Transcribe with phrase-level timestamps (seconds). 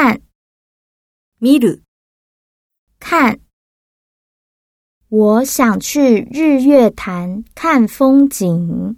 [0.00, 0.22] 看，
[1.40, 1.82] 見る。
[3.00, 3.40] 看，
[5.08, 8.94] 我想去日月潭看风景。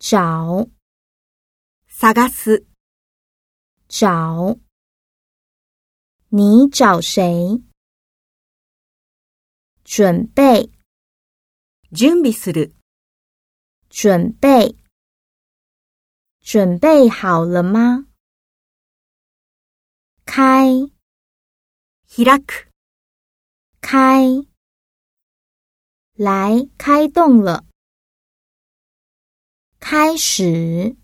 [0.00, 0.68] 找，
[1.86, 2.66] 探す。
[3.86, 4.58] 找，
[6.30, 7.62] 你找谁？
[9.84, 10.68] 准备，
[11.92, 12.72] 準備する。
[13.88, 14.76] 准备，
[16.40, 18.08] 准备好了吗？
[20.26, 20.66] 开，
[22.08, 22.68] ひらく。
[23.80, 24.28] 开
[26.14, 27.64] 来，开动了。
[29.80, 30.96] 开始，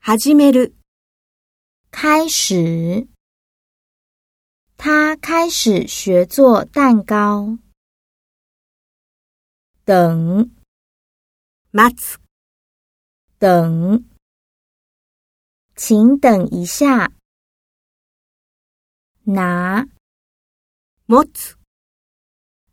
[0.00, 0.74] はじめる。
[1.92, 3.08] 开始，
[4.76, 7.58] 他开始学做蛋糕。
[9.86, 10.44] 等、
[11.72, 12.18] 待つ。
[13.38, 14.04] 等，
[15.76, 17.10] 请等一下。
[19.34, 19.86] 拿，
[21.06, 21.56] 持っ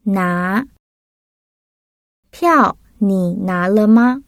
[0.08, 0.66] 拿
[2.32, 4.24] 票，你拿了吗？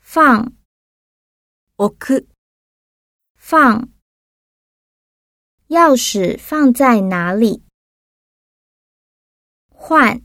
[0.00, 0.50] 放，
[1.98, 2.26] 置。
[3.36, 3.86] 放，
[5.68, 7.62] 钥匙放在哪里？
[9.68, 10.18] 换，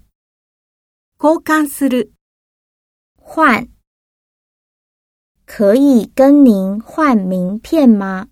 [1.19, 2.13] 交換する。
[3.17, 3.67] 换，
[5.45, 8.29] 可以跟您换名片吗？